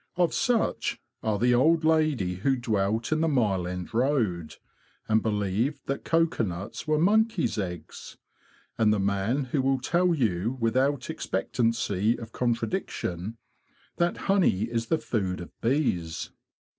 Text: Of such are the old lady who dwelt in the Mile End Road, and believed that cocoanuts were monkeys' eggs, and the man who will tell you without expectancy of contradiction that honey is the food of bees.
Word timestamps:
Of 0.15 0.33
such 0.33 0.99
are 1.21 1.37
the 1.37 1.53
old 1.53 1.83
lady 1.83 2.37
who 2.37 2.55
dwelt 2.55 3.11
in 3.11 3.21
the 3.21 3.27
Mile 3.27 3.67
End 3.67 3.93
Road, 3.93 4.55
and 5.07 5.21
believed 5.21 5.81
that 5.85 6.03
cocoanuts 6.03 6.87
were 6.87 6.97
monkeys' 6.97 7.59
eggs, 7.59 8.17
and 8.79 8.91
the 8.91 8.99
man 8.99 9.43
who 9.51 9.61
will 9.61 9.79
tell 9.79 10.15
you 10.15 10.57
without 10.59 11.11
expectancy 11.11 12.17
of 12.17 12.31
contradiction 12.31 13.37
that 13.97 14.17
honey 14.25 14.61
is 14.63 14.87
the 14.87 14.97
food 14.97 15.39
of 15.39 15.51
bees. 15.61 16.31